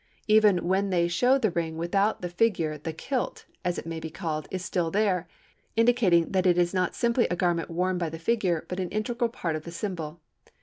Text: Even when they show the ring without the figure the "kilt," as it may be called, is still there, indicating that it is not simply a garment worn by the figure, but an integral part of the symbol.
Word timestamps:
Even 0.27 0.67
when 0.67 0.89
they 0.89 1.07
show 1.07 1.37
the 1.37 1.51
ring 1.51 1.77
without 1.77 2.23
the 2.23 2.29
figure 2.29 2.75
the 2.75 2.91
"kilt," 2.91 3.45
as 3.63 3.77
it 3.77 3.85
may 3.85 3.99
be 3.99 4.09
called, 4.09 4.47
is 4.49 4.65
still 4.65 4.89
there, 4.89 5.27
indicating 5.75 6.31
that 6.31 6.47
it 6.47 6.57
is 6.57 6.73
not 6.73 6.95
simply 6.95 7.27
a 7.29 7.35
garment 7.35 7.69
worn 7.69 7.99
by 7.99 8.09
the 8.09 8.17
figure, 8.17 8.65
but 8.67 8.79
an 8.79 8.89
integral 8.89 9.29
part 9.29 9.55
of 9.55 9.61
the 9.61 9.69
symbol. 9.71 10.19